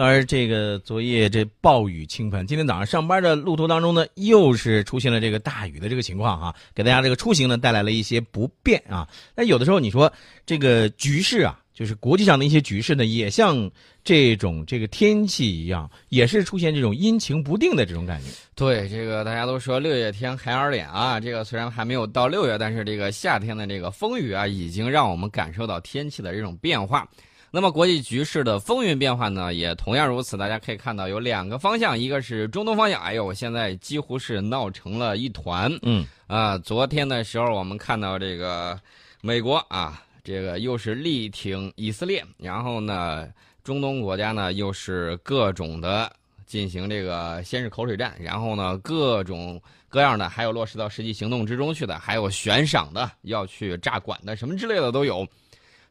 [0.00, 9.06] 当然，这个昨夜这暴雨倾盆，今天早上上班的路途当中呢，又是出现了这个大雨的这个情况啊，给大家这个出行呢带来了一些不便啊。
[9.36, 10.10] 那有的时候你说
[10.46, 13.70] 这个局势啊，就是国际上的一些局势呢，也像
[14.02, 18.28] 这种这个天气一样，也是出现这种阴晴不定的这种感觉。
[18.54, 27.06] 对，这个大家都说六月天孩儿脸啊，这个虽然还没有到六月，但是这个夏天的这个风雨啊，已经让我们感受到天气的这种变化。
[27.52, 30.36] 那么国际局势的风云变幻呢，也同样如此。
[30.36, 35.68] 大家可以看到有两个方向，一个是中东方向，哎呦，现在几乎是闹成了一团。
[35.82, 38.78] 嗯，啊，昨天的时候我们看到这个
[39.20, 43.26] 美国啊，这个又是力挺以色列，然后呢，
[43.64, 46.12] 中东国家呢又是各种的
[46.46, 55.26] 进行这个先是口水战，然后呢各种各样的，还有落实到实际行动之中去的，还有悬赏的，要去炸馆的，什么之类的都有。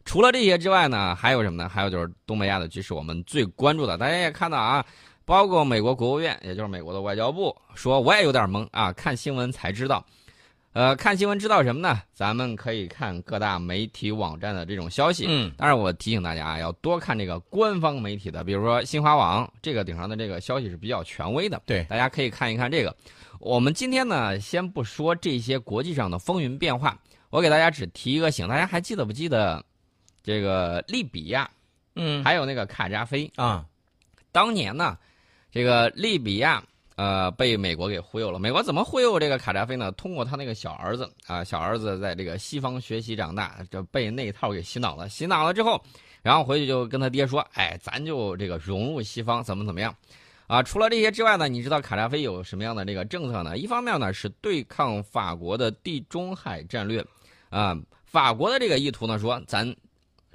[0.10, 1.70] 除了这些之外呢，还有什么呢？
[1.70, 3.96] 还有就是东北亚的局势，我们最关注的。
[3.96, 4.84] 大家也看到啊，
[5.24, 10.04] 包括美国国务院，也就是美国的外交部，说我也有点懵啊，看新闻才知道。
[10.74, 12.02] 呃，看新闻知道什么呢？
[12.12, 15.28] 咱们可以看各大媒体网站的这种消息。
[15.30, 21.62] 嗯，当然我提醒大家啊，要多看这个官方媒体的，比如说新华网，这个顶上的这个消息是比较权威的。
[21.68, 22.96] 对，大家可以看一看这个。
[23.40, 26.98] 我们今天呢，先不说这些国际上的风云变化，
[27.30, 29.64] 我给大家只提一个醒，大家还记得不记得？
[30.30, 31.50] 这个利比亚，
[31.96, 33.66] 嗯，还有那个卡扎菲啊，
[34.32, 34.96] 当年呢，
[35.52, 36.64] 这个利比亚
[36.98, 38.38] 呃被美国给忽悠了。
[38.38, 39.92] 美国怎么忽悠这个卡扎菲呢？
[39.94, 45.10] 通过他那个小儿子啊，小儿子在这个西方学习长大，就被那套给洗脑了。
[45.10, 45.84] 洗脑了之后，
[46.22, 49.96] 然后回去就跟他爹说：“哎，咱就这个融入西方，怎么怎么样？”
[50.46, 53.58] 啊，除了这些之外呢，你知道卡扎菲有什么样的这个政策呢？
[53.58, 57.04] 一方面呢是对抗法国的地中海战略，
[57.50, 59.76] 啊，法国的这个意图呢说咱。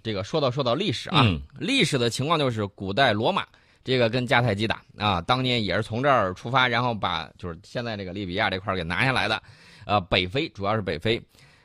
[0.05, 1.25] 这个说到说到历史啊，
[1.59, 3.47] 历史的情况就是古代罗马
[3.83, 9.43] 这个跟迦太基打啊，当年也是从这儿出发，然后把就是现在这个利比亚这块给拿下来的，
[9.87, 11.21] 呃，北非主要是北非，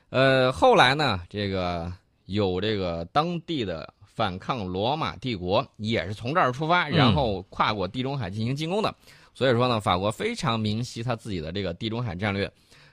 [0.09, 1.91] 呃，后来呢，这个
[2.28, 8.96] 有这个当地的反抗罗马帝国也是从这儿出发，然后跨过地中海进行进攻的，
[9.34, 12.50] 所以说呢，法国非常明晰他自己的这个地中海战略，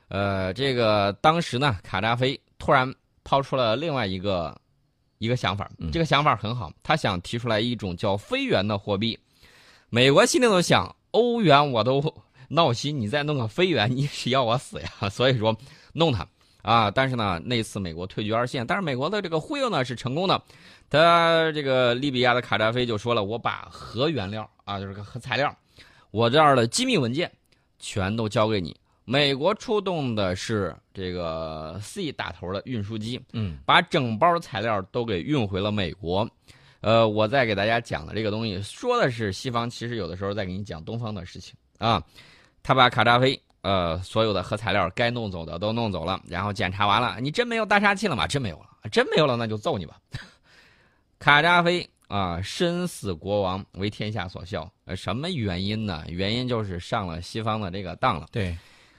[0.08, 2.92] 呃，这个当时呢，卡扎菲突然
[3.22, 4.56] 抛出了另外一个。
[5.18, 6.72] 一个想法，这个想法很好。
[6.82, 9.18] 他想提出来一种叫非元的货币。
[9.88, 12.02] 美国心里头想，欧元我都
[12.48, 14.88] 闹心，你再弄个非元，你是要我死呀？
[15.10, 15.56] 所以说
[15.92, 16.26] 弄他
[16.62, 16.90] 啊！
[16.90, 18.66] 但是呢，那次美国退居二线。
[18.66, 20.42] 但是美国的这个忽悠呢是成功的。
[20.88, 25.56] 他这个利比亚的卡扎菲就说了：“我把核原料啊，就是个核材料，
[26.10, 27.30] 我这儿的机密文件
[27.78, 28.76] 全都交给你。”
[29.08, 36.28] 美国出动的是这个 C 打头的运输机，嗯，把整包材料都给运回了美国。
[36.80, 42.02] 呃，我再给大家讲的这个东西，说的是西方，其实有的时候在给你讲东方的事情啊。
[42.64, 48.26] 他把卡扎菲呃所有的核材料该弄走的都弄走了，然后检查完了，你真没有大杀器了吗？
[48.26, 50.00] 真没有了，真没有了，那就揍你吧。
[51.20, 54.68] 卡扎菲啊，身死国亡，为天下所笑。
[54.84, 56.04] 呃，什么原因呢？
[56.08, 58.26] 原因就是上了西方的这个当了。
[58.32, 58.56] 对。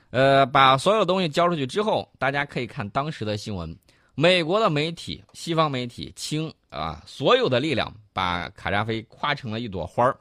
[0.09, 3.77] 呃，把所有东西交出去之后，大家可以看当时的新闻。
[4.15, 10.17] 美国的媒体、西方媒体倾啊所有的力量，把卡扎菲夸成了一朵花儿，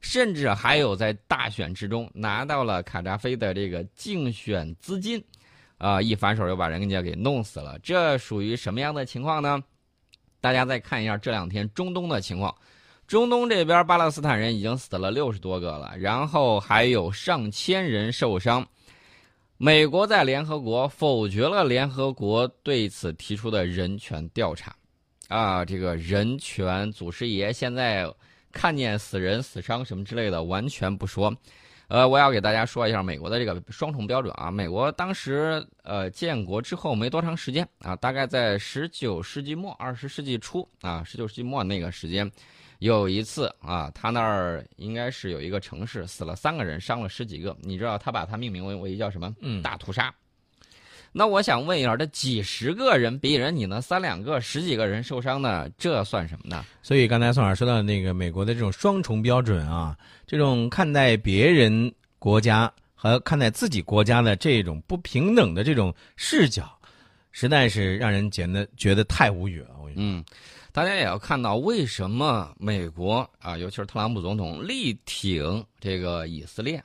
[0.00, 5.24] 甚至还有在大选之中拿到了卡扎菲的这个竞选资金，
[5.78, 7.78] 啊，一反手又把人家给弄死了。
[7.78, 9.62] 这属于什么样的情况呢？
[10.40, 12.54] 大家再看一下这两天中东的情况，
[13.06, 18.66] 中东这边巴勒斯坦人已经死了六十多个了，然后还有上千人受伤。
[19.60, 24.72] 美国在联合国否决了联合国对此提出的人权调查，
[25.26, 28.08] 啊，这个人权祖师爷现在
[28.52, 31.36] 看见死人死伤什么之类的完全不说，
[31.88, 34.48] 呃，我要给大家说一下美国的这个双重标准啊。
[34.48, 42.30] 美国当时呃建国之后没多长时间啊，大概在十九世纪末二十世纪初啊，十九世纪末那个时间。
[42.78, 47.56] 有一次啊，他那儿应该是有一个城市死了三个人，伤了十几个。
[47.60, 49.34] 你知道他把它命名为为叫什么？
[49.40, 50.14] 嗯，大屠杀。
[51.10, 56.64] 那我想问一下，这几十个人比人你那三两个十几个人受伤呢，这算什么呢？
[56.82, 59.96] 所以刚才宋老师说到那个美国的这种双重标准啊，
[60.26, 66.78] 这种看待别人国家和看待自己国家的这种不平等的这种视角，
[67.32, 69.70] 实在是让人觉得觉得太无语了。
[69.82, 70.24] 我嗯。
[70.78, 76.80] 大家也要看到，为什么美国啊，尤其是特朗普总统力挺这个以色列，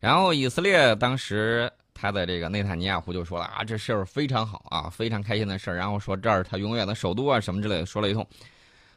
[0.00, 8.26] 然后以色列当时他的这个内塔尼亚胡就说了啊，这事儿非常好啊，非常开心的事儿，然后说这儿他永远的首都啊什么之类的说了一通。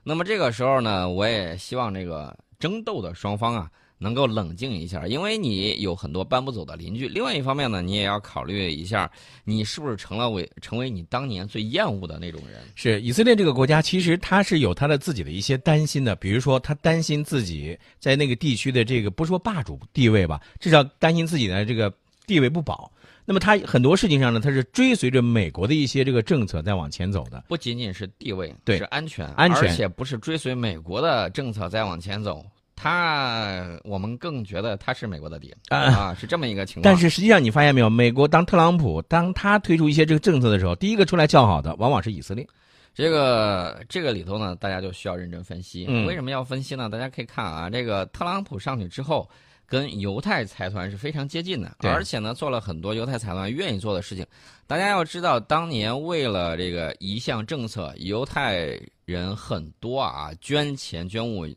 [0.02, 7.08] 那么这个时候呢，我也希望这个争斗的双方啊，能够冷静一下，因为你有很多搬不走的邻居。
[7.08, 9.10] 另外一方面呢，你也要考虑一下，
[9.44, 12.62] 你是不是成了为成为你当年最厌恶的那种人。
[12.76, 21.92] 是以色列这个国家，其实它是有它的自己的一些担心的，比如说他担心自己在那个地区的这个不说霸主地位吧，至少担心自己的这个
[22.26, 22.92] 地位不保。
[23.26, 27.44] 那么他很多事情上呢，他是追随着美国的一些这个政策在往前走的。
[27.50, 32.46] 不仅仅是地位，对是安全，安全而且不是追随美国的政策在往前走。
[32.78, 36.84] 他，我们更觉得他是美国的敌啊啊，是这么一个情况。
[36.84, 42.48] 但是实际上你发现没有，美国当特朗普当他推出一些这个政策的时候，第一个出来叫好的往往是以色列。
[42.94, 45.86] 这个这个里头呢，大家就需要认真分析。
[45.90, 46.88] 嗯为什么要分析呢？
[46.88, 49.28] 大家可以看啊，这个特朗普上去之后，
[49.66, 54.26] 跟犹太财团是非常接近的，而且呢，做了很多犹太财团愿意做的事情。
[54.68, 61.48] 大家要知道，当年为了这个一项政策，犹太人很多啊，捐钱捐物。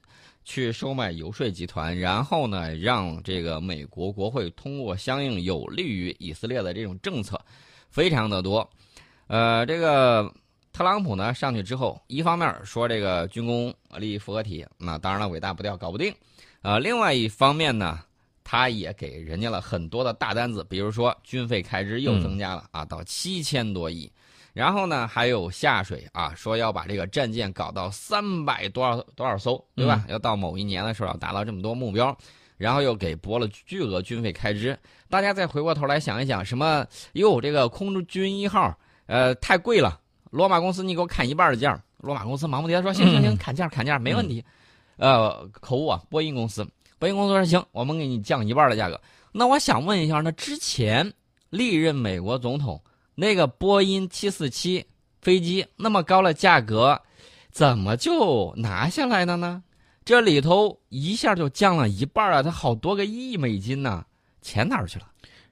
[0.51, 7.41] 去收买游说集团，然后呢，让这个美国国会通过相应有利于以色列的这种政策，
[7.89, 8.69] 非常的多。
[9.29, 10.29] 呃，这个
[10.73, 16.13] 特朗普呢上去之后，一方面说这个军工利益复合体，那当然了，伟大不掉，搞不定。
[16.63, 18.01] 呃，另外一方面呢，
[18.43, 24.11] 他也给人家了很多的大单子，比如说军费开支又增加了、啊，到七千多亿。
[24.53, 30.05] 然后呢，还有下水啊，说要把这个战舰搞到三百多少多少艘，对吧？
[30.09, 32.17] 要到某一年的时候要达到这么多目标，
[32.57, 34.77] 然后又给拨了巨额军费开支。
[35.09, 38.77] 大家再回过头来想一想，什么哟，这个空军一号，
[39.07, 40.01] 呃，太贵了，
[40.31, 41.81] 罗马公司你给我砍一半的价。
[41.99, 44.45] 罗马公司忙不迭地说行行行，砍价砍价没问题。
[44.97, 46.67] 呃，口误啊，波音公司，
[46.99, 49.01] 波音公司说行，我们给你降一半的价格。
[49.33, 51.13] 那我想问一下，那之前
[51.51, 52.83] 历任美国总统。
[53.21, 54.83] 那个波音七四七
[55.21, 56.99] 飞机那么高的价格，
[57.51, 59.63] 怎么就拿下来的呢？
[60.07, 62.43] 这里头一下就降了一半啊！
[62.43, 64.03] 它好多个亿美金呢，
[64.41, 65.07] 钱哪儿去了？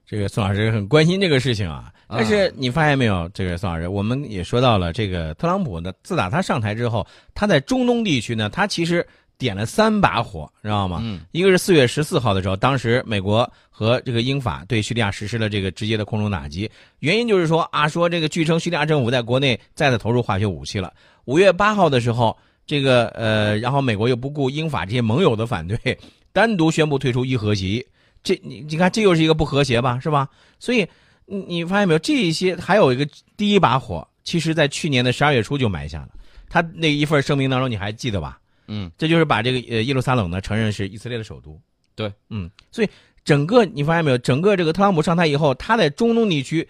[0.07, 1.93] 这个宋老师很关心这个事情啊。
[2.09, 9.07] 但是你发现没有，这个宋老师，我们也说到了，这个特朗普呢，自打他上台之后，他在中东地区呢，他其实。
[9.39, 11.01] 点了三把火，知道吗？
[11.03, 16.69] 嗯，一个是四月十四号的时候，当时美国和这个英法对叙利亚实施了这个直接的空中打击，
[16.99, 20.93] 原因就是说啊，说这个据称叙利亚政府在国内再次投入化学武器了。
[21.25, 22.37] 五月八号的时候，
[22.67, 25.99] 这个呃，然后美国又不顾英法这些盟友的反对，
[26.33, 27.87] 单独宣布退出伊核协议。
[28.23, 30.29] 这你你看，这又是一个不和谐吧，是吧？
[30.59, 30.85] 所以
[31.27, 36.09] 你你发现没有，这一些还有一个第一把火，其实在去年的十二月初就埋下了。
[36.49, 38.39] 他那一份声明当中，你还记得吧？
[38.69, 41.61] 嗯，这就是把这个呃耶路撒冷呢承认是以色列的首都。
[41.95, 42.89] 对，嗯，所以
[43.25, 46.69] 整个你发现没有，整个这个特朗普上台以后，他在中东地区，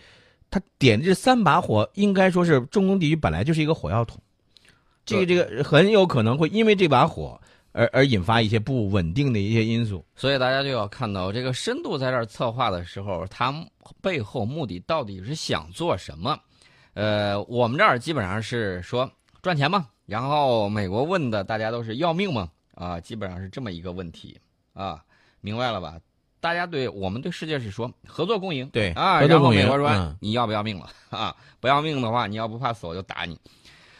[0.50, 4.18] 他点这三把火，应该说是中东地区本来就是一个火药桶，
[5.04, 7.38] 这个这个很有可能会因为这把火
[7.72, 10.02] 而而引发一些不稳定的一些因素。
[10.16, 13.52] 所以大家就要看到这个深度在这儿策划的时候，他
[14.00, 16.38] 背后目的到底是想做什么？
[16.94, 19.10] 呃，我们这儿基本上是说
[19.42, 19.86] 赚钱嘛。
[20.08, 22.48] 然后美国问的大家都是要命吗？
[22.74, 24.40] 啊，基本上是这么一个问题
[24.72, 25.04] 啊，
[25.42, 26.00] 明白了吧？
[26.40, 29.50] 大家对我们对世界是说合作共赢，对啊，然后。
[29.50, 31.36] 美国说、嗯、你要不要命了 啊？
[31.60, 33.38] 不要命的话，你要不怕死我就打你。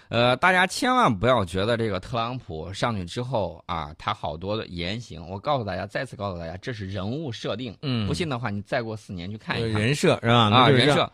[0.09, 7.77] 呃，大家千万不要觉得这个特朗普上去之后啊，他好多的言行，我告诉大家，再次告诉大家，这是人物设定。
[7.83, 10.49] 嗯，不信的话，你再过四年去看一看人设是吧？
[10.49, 11.13] 啊，人设。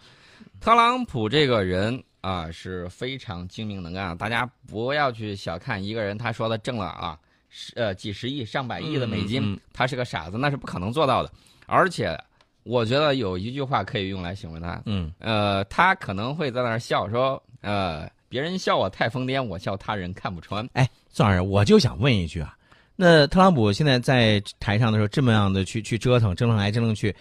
[0.61, 2.01] 特朗普这个人。
[2.25, 4.17] 啊，是非常精明能干。
[4.17, 7.19] 大家不要去小看一个人，他说的挣了啊，
[7.51, 11.31] 十呃几十亿、上百亿的美金，嗯嗯、他是个傻子，那是不可能做到的。
[11.67, 12.19] 而且，
[12.63, 20.67] 我觉得有一句话可以用来形容他，嗯，呃，他可能会在那儿笑说，呃，别人笑我太疯癫，我笑他人看不穿。
[20.73, 22.57] 哎，宋老师，我就想问一句啊，
[22.97, 27.15] 那特朗普现在在台上的时候这么样的去去折腾，折腾来折腾去。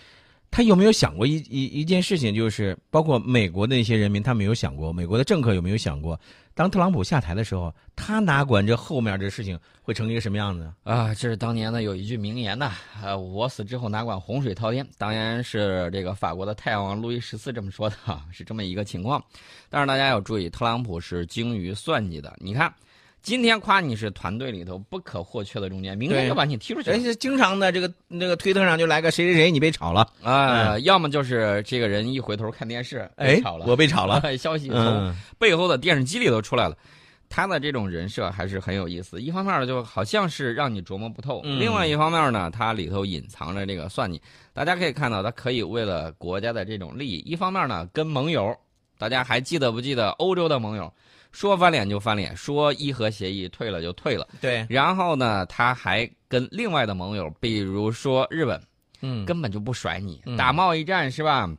[0.55, 6.19] 他有没有想过一一一件事情，就是包括美国的那些人民，他没有想过，美国的政客有没有想过，
[6.53, 11.11] 当特朗普下台的时候，他哪管这后面这事情会成一个什么样子啊？
[11.15, 17.95] 这是当年呢有一句名言呐，呃，我死之后哪管洪水滔天，当然是这个法国的太阳王路易十四这么说的，
[18.31, 19.19] 是这么一个情况。
[19.71, 22.71] 但是大家要注意，特朗普是精于算计的，你看。
[23.23, 26.89] 今天夸你是团队里头不可或缺的中间，明天就把你踢出去。
[26.89, 36.77] 人家经常的这个那个推特上就来个谁谁谁你被炒了啊、呃，要么就是这个人一回头看电视哎炒了，我被炒了， 消息从嗯背后的电视机里头出来了。
[37.29, 44.21] 他的这种人设还是很有意思，一方面就好像是让你琢磨不透，嗯另外一方面呢，它里头隐藏着这个算计。
[44.51, 48.53] 大家可以看到，他可以为了国家的这种利益，一方面呢跟盟友，
[48.99, 50.93] 大家还记得不记得欧洲的盟友？
[51.33, 54.25] 说翻脸就翻脸，说伊核协议退了就退了。
[54.39, 58.61] 对，然后呢，他还跟另外的盟友，比如说日本，
[59.01, 61.49] 嗯，根本就不甩你，嗯打贸易战是吧？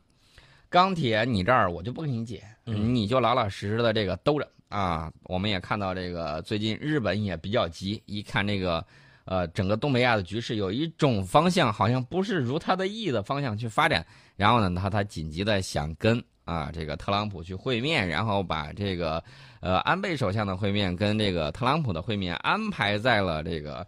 [0.67, 5.11] 钢铁你这儿我就不给你解，嗯你就老老实实的这个兜着啊。
[5.25, 8.85] 我们也看到这个最近日本也比较急，一看这个
[9.25, 14.05] 呃整个东北亚的局势有一种方向好像不是如他的意的方向去发展，
[14.35, 19.23] 然后呢他他紧急的想跟啊这个特朗普去会面，然后把这个
[19.65, 23.85] 呃安倍首相的会面跟这个特朗普的会面安排在了这个。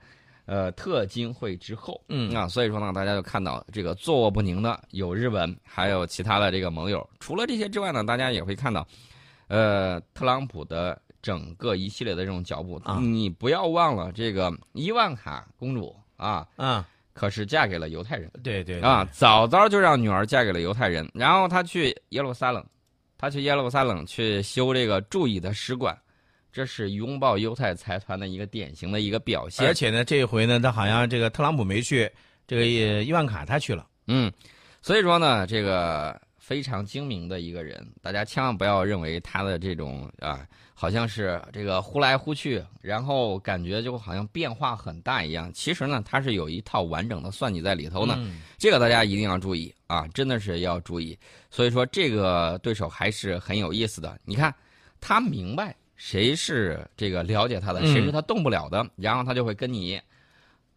[0.50, 7.06] 呃，特金会之后，嗯啊，所以说呢，大家就看到这个坐卧不宁的有日本，还有其他的这个盟友。
[7.20, 8.88] 除了这些之外呢，大家也会看到，
[9.50, 12.82] 呃，特朗普的整个一系列的这种脚步。
[12.86, 21.06] 啊你不要忘了，这个伊万卡公主啊，啊，可是嫁给了犹太人对对啊，，早早就让女儿嫁给了犹太人。
[21.14, 22.66] 然后她去耶路撒冷，
[23.18, 25.98] 她去耶路撒冷去修这个驻以的使馆，
[26.52, 29.74] 这是拥抱犹太财团的一个典型的一个表现而。
[29.74, 32.10] 且呢，这回呢，他好像这个特朗普没去，
[32.46, 33.88] 这个伊伊万卡他去了。
[34.08, 34.32] 嗯，
[34.82, 45.52] 所以说呢，这个非常精明的一个人，大家千万不要认为他的这种啊，好像是这个呼来呼去，然后感觉就好像变化很大一样。
[45.52, 48.16] 其实呢，他是有一套完整的算计在里头呢。
[48.20, 51.20] 嗯这个大家一定要注意啊，真的是要注意。
[51.52, 54.18] 所以说，这个对手还是很有意思的。
[54.24, 54.56] 你看，
[55.02, 60.00] 他明白谁是这个了解他的，嗯谁是他动不了的，然后他就会跟你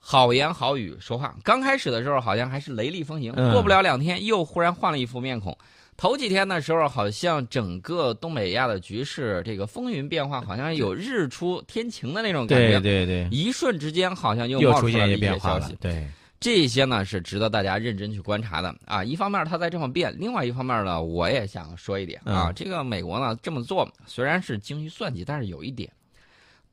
[0.00, 1.37] 好言好语说话。
[1.45, 5.57] 刚开始的时候好像还是雷厉风行，嗯过不了两天又忽然换了一副面孔。
[5.97, 12.80] 头几天的时候，好像整个东北亚的局势这个风云变化，好像有日出天晴的那种感觉。
[12.80, 15.76] 对对对，一瞬之间，好像又出了一些变化了消息。。
[15.78, 16.09] 对，
[16.40, 19.04] 这些呢是值得大家认真去观察的啊。
[19.04, 25.92] 一方面它在这么变，另外一方面呢，我也想说一点啊，嗯这个美国呢这么做虽然是精于算计，但是有一点。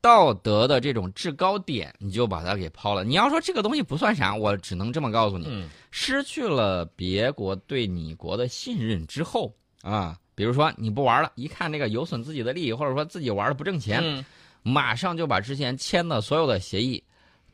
[0.00, 3.04] 道德的这种制高点，你就把它给抛了。
[3.04, 14.24] 你要说这个东西不算啥，我只能这么告诉你：嗯失去了别国对你国的信任之后啊，比如说你不玩了，一看这个有损自己的利益，或者说自己玩的不挣钱，嗯
[14.62, 17.02] 马上就把之前签的所有的协议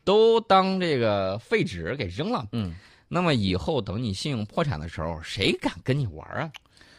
[0.04, 2.46] 都当这个废纸给扔了。
[2.52, 2.74] 嗯，
[3.08, 6.50] 那么以后等你信用破产的时候，谁敢跟你玩啊？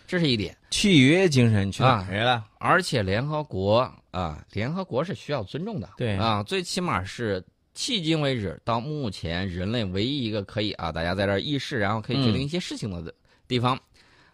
[0.07, 0.55] 这是一点。
[0.69, 2.47] 契约精神去哪啊？
[2.59, 5.89] 而且联合国啊，联合国是需要尊重的。
[5.97, 7.43] 对啊，最起码是
[7.75, 13.13] 迄今为止到目前人类唯一一个可以啊，大家在这儿议事，然后可以决定一些事情的
[13.47, 13.79] 地方。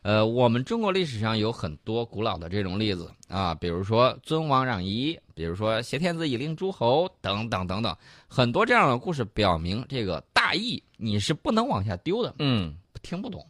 [0.03, 7.95] 呃，我们中国历史上有很多古老的这种例子啊，比如说尊王攘夷，比如说挟天子以令诸侯等等等等，
[8.27, 12.33] 很多这样的故事表明这个大义你是不能往下丢的。
[12.39, 13.45] 嗯，听不懂，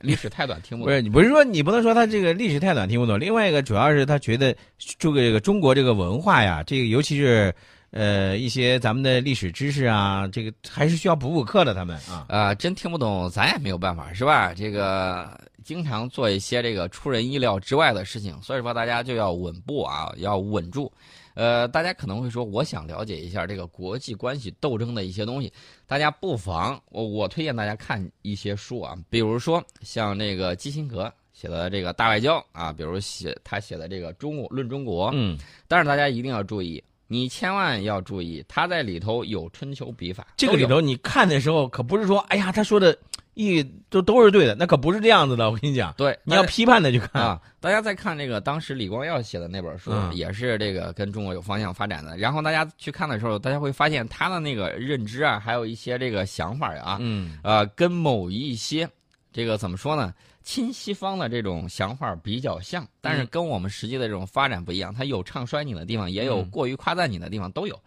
[0.00, 0.86] 历史太短，听不懂。
[0.86, 7.54] 不是你不是说你不能说他这个历史太短听不懂，另外一个主要是他觉得这个这个中国这个文化呀，这个尤其是
[7.90, 11.72] 呃一些咱们的历史知识啊，这个还是需要补补课的。
[11.74, 14.52] 他们啊，啊、真听不懂，咱也没有办法，是吧？
[14.52, 20.92] 这个经常做一些这个出人意料之外的事情，所以说大家就要稳步啊，要稳住。
[21.34, 25.52] 呃，大家可能会说，我想了解一下这个国际关系斗争的一些东西，
[25.86, 35.36] 大家不妨我我推荐大家看一些书啊，比如说像这个基辛格写的这个大外交啊，比如写他写的这个中国论中国，嗯，
[35.66, 42.96] 但是大家一定要注意，你千万要注意，他在里头有春秋笔法，这个里头你看的时候可不是说，哎呀，他说的
[43.34, 45.50] 一都都是对的，那可不是这样子的。
[45.50, 47.22] 我跟你讲，对，你要批判的去看。
[47.22, 52.16] 啊，大家再看这个当时李光耀写的那本书，嗯也是这个跟中国有方向发展的。
[52.16, 58.88] 然后大家去看的时候，大家会发现他的那个认知啊，还有一些这个想法啊，嗯呃，跟某一些
[59.32, 60.14] 这个怎么说呢？
[60.42, 64.92] 亲西方的这种想法比较像，但是嗯跟我们实际的这种发展不一样。
[64.92, 67.80] 他有唱衰你的地方，也有嗯过于夸赞你的地方，都有。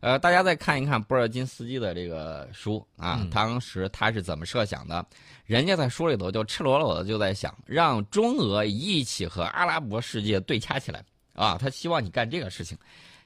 [0.00, 5.04] 呃，大家再看一看波尔津斯基的这个书啊，嗯当时他是怎么设想的？
[5.44, 11.04] 人家在书里头就赤裸裸的就在想，让中俄一起和阿拉伯世界对掐起来
[11.34, 12.78] 啊，他希望你干这个事情，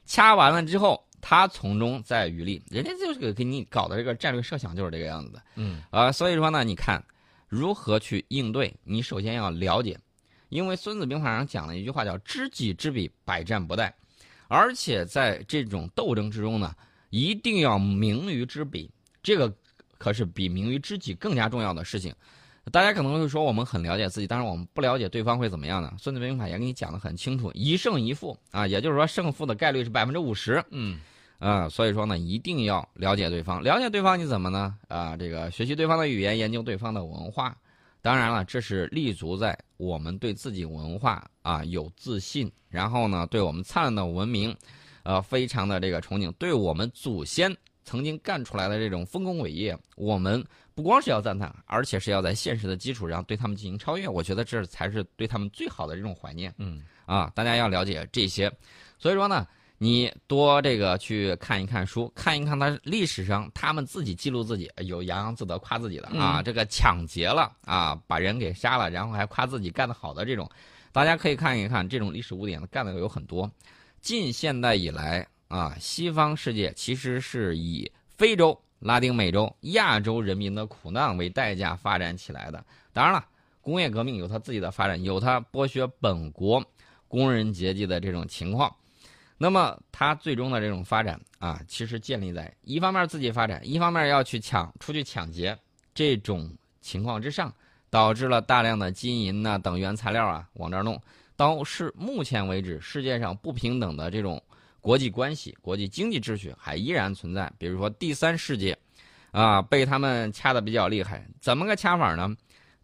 [0.05, 5.41] 掐完了之后，他从中再渔利，人家就是给你搞的这个战略设想就是这个样子的。
[5.55, 7.01] 嗯啊，所以说呢，你看
[7.47, 9.97] 如何去应对，你首先要了解，
[10.49, 13.89] 因为《孙子兵法》上讲了一句话叫“知己知彼，百战不殆”，
[14.47, 16.73] 而且在这种斗争之中呢，
[17.09, 18.89] 一定要明于知彼，
[19.23, 19.53] 这个
[19.97, 22.13] 可是比明于知己更加重要的事情。
[22.71, 25.93] 大家可能会说我们很了解自己，但是我们不了解对方会怎么样呢？
[26.01, 30.63] 《孙子兵法》也给你讲的很清楚，一胜一负啊，也就是说胜负的概率是百分之五十。
[30.71, 30.99] 嗯
[31.37, 33.61] 啊、所以说呢，一定要了解对方。
[33.61, 34.75] 了解对方你怎么呢？
[34.87, 37.55] 啊、这个学习对方的语言，研究对方的文化。
[38.05, 44.55] 当然了，这是立足在我们对自己文化啊有自信，然后呢，对我们灿烂的文明，
[45.01, 50.45] 呃，非常的这个憧憬，对我们祖先曾经干出来的这种丰功伟业，我们
[50.75, 54.07] 不光是要赞叹，而且是要在现实的基础上对他们进行超越。
[54.07, 56.53] 我觉得这才是对他们最好的这种怀念。
[56.59, 58.55] 嗯，啊，大家要了解这些。
[58.99, 59.47] 所以说呢，
[59.85, 70.49] 你多这个去看一看书，看一看他历史上他们自己记录自己，有洋洋自得夸自己的啊，这个抢劫了啊，把人给杀了，然后还夸自己干得好的这种，
[70.91, 73.47] 大家可以看一看这种历史污点干的有很多。
[74.01, 82.65] 近现代以来啊，西方世界其实是以非洲、拉丁美洲、亚洲人民的苦难为代价发展起来的。
[82.91, 83.23] 当然了，
[83.61, 86.59] 工业革命有它自己的发展，有它剥削本国
[87.07, 88.75] 工人阶级的这种情况。
[89.37, 95.57] 那么它最终的这种发展啊，其实建立在一方面自己发展，一方面要去抢出去抢劫
[95.93, 96.49] 这种
[96.81, 97.53] 情况之上，
[97.89, 101.01] 导致了大量的金银呐等原材料啊往这儿弄。
[101.35, 104.41] 到是目前为止，世界上不平等的这种
[104.79, 107.51] 国际关系、国际经济秩序还依然存在。
[107.57, 108.77] 比如说第三世界，
[109.31, 111.27] 啊，被他们掐的比较厉害。
[111.41, 112.33] 怎么个掐法呢？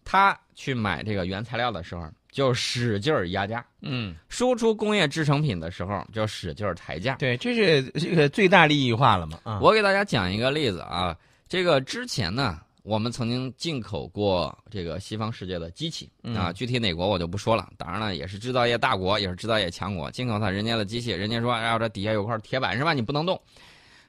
[0.04, 7.16] 他去买这个原材料的时候，就使劲儿压价；嗯，输出工业制成品的时候，就使劲儿抬价。
[7.16, 9.40] 对，这是这个最大利益化了嘛？
[9.44, 11.16] 啊，我给大家讲一个例子啊，
[11.48, 12.60] 这个之前呢。
[12.84, 17.70] 我们曾经进口过这个西方世界的机器啊，具体哪国我就不说了。
[17.78, 22.92] 当然了，也是制造业大国，也是制造业强国，进口它人家的机器，人家说，哎，这底下有块铁板是吧？
[22.92, 23.40] 你不能动，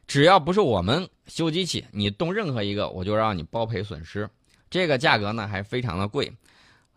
[0.07, 4.27] 只要不是我们修机器，你动任何一个，我就让你包赔损失。
[4.71, 6.33] 这个价格呢还非常的贵，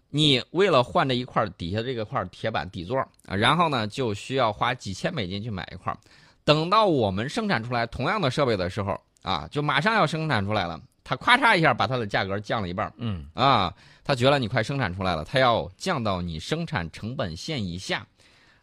[0.09, 5.95] 你为了换这一块底下这个块铁板底座啊，然后呢就需要花几千美金去买一块。
[6.43, 10.79] 等到我们生产出来同样的设备的时候啊，就马上要生产出来了。
[11.03, 13.71] 他咔嚓一下把它的价格降了一半嗯啊，
[14.03, 18.07] 他觉得你快生产出来了，他要降到你生产成本线以下，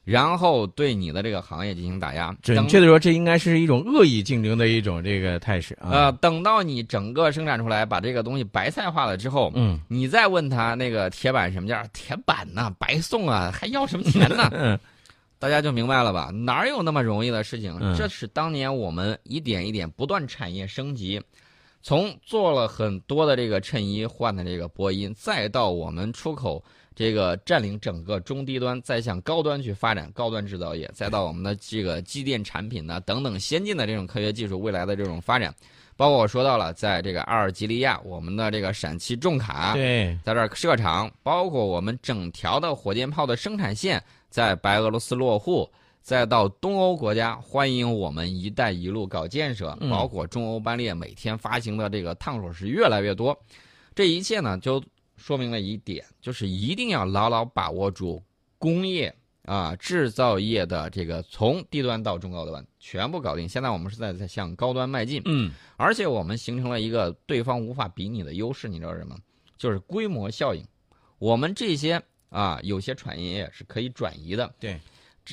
[0.05, 2.35] 然后对你的这个行业进行打压。
[2.43, 5.91] 准确的说，这应该是一种恶意竞争的一种这个态势啊。
[5.91, 11.87] 呃，等到你整个生产出来，把这个东西白菜化了之后，嗯，你再问他那个铁板什么价？
[11.93, 14.49] 铁板呢，白送啊，还要什么钱呢？
[14.55, 14.79] 嗯，
[15.39, 16.31] 大家就明白了吧？
[16.33, 17.79] 哪有那么容易的事情？
[17.81, 21.21] 嗯这是当年我们一点一点不断产业升级。
[21.85, 26.63] 从做了很多的这个衬衣换的这个波音，再到我们出口
[27.03, 35.53] 这个占领整个中低端，再向高端去发展高端制造业，再到我们的这个机电产品呢等等先进的这种科学技术未来的这种发展，
[35.97, 45.69] 包括我说到了在这个阿尔及利亚，我们的这个陕汽重卡对，在这儿设厂，包括我们整条的火箭炮的生产线在白俄罗斯落户。
[46.03, 53.37] 再到东欧国家欢迎我们“一带一路”搞建设，包括中欧班列每天发行的这个烫手是越来越多，
[53.95, 54.83] 这一切呢就
[55.23, 58.21] 说明了一点，就是一定要牢牢把握住
[58.59, 63.49] 工业啊制造业的这个从低端到中高端全部搞定。
[63.49, 69.17] 现在我们是在在向高端迈进，嗯，而且我们形成了一个对方无法比拟的优势，你知道什么？
[69.57, 70.67] 就是规模效应。
[71.21, 74.81] 我们这些啊有些产业是可以转移的，对。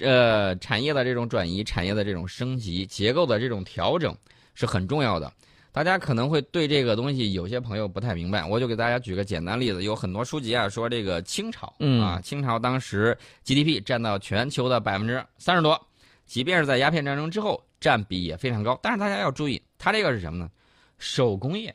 [0.03, 4.15] 呃，产业的这种转移，产业的这种升级，结构的这种调整
[4.53, 5.33] 是很重要的。
[5.71, 9.83] 大家可能会对这个东西有些朋友不太明白，我就给大家举个简单例子。
[9.83, 15.79] 有很多书籍啊说这个清朝啊，清朝当时 GDP 占到全球的百分之三十多，
[16.25, 18.79] 即便是在鸦片战争之后，占比也非常高。
[18.81, 20.49] 但是大家要注意，它这个是什么呢？
[20.97, 21.73] 手工业，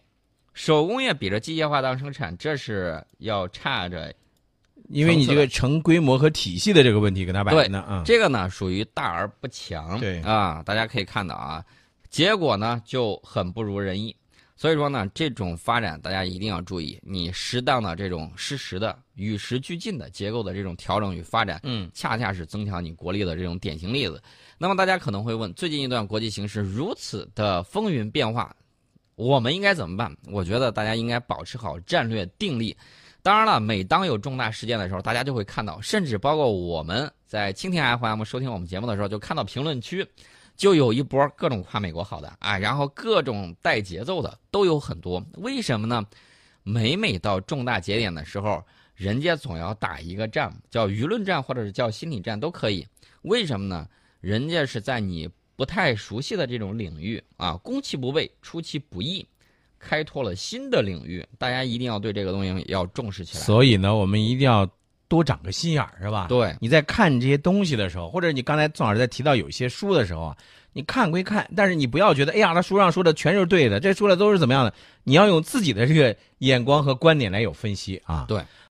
[0.52, 4.12] 手工业比着机械化当生产，这是要差着。
[4.90, 11.64] 因为你这个成规模和体系的这个问题跟他摆呢啊，这个呢属于大而不强，对啊，大家可以看到啊，
[12.14, 14.14] 结果呢就很不如人意。
[14.55, 24.22] 所以说呢，这种发展大家一定要注意，你适当的这种适时的与时俱进的结构的这种调整与发展，嗯，恰恰是增强你国力的这种典型例子。
[24.59, 28.55] 那么大家可能会问，最近一段国际形势如此的风云变化，
[29.16, 30.16] 我们应该怎么办？
[30.31, 32.77] 我觉得大家应该保持好战略定力。
[33.22, 40.07] 当然了，每当有重大事件的时候，大家就会看到，甚至包括我们在蜻蜓 FM 收听我们节目的时候，就看到评论区
[40.56, 45.24] 就有一波各种夸美国好的啊，然后各种带节奏的都有很多。
[45.38, 46.04] 为什么呢？
[46.62, 48.62] 每每到重大节点的时候，
[48.94, 52.86] 人家总要打一个仗，叫舆论战或者是叫心理战都可以。
[53.22, 53.88] 为什么呢？
[54.20, 59.26] 人家是在你不太熟悉的这种领域啊，攻其不备，出其不意。
[59.78, 63.44] 开拓了新的领域，大家一定要对这个东西要重视起来。
[63.44, 64.66] 所以呢，我们一定要
[65.14, 66.27] 多长个心眼儿，是吧？
[66.29, 70.37] 对，你在看这些东西的时候，或者你刚才宋老师在提到有一些书的时候啊，
[70.72, 74.74] 你看归看，但是你不要觉得，哎呀，他书上说的全是对的，这说的都是怎么样的？
[75.05, 78.24] 你要用自己的这个眼光和观点来有分析啊。
[78.27, 78.42] 对。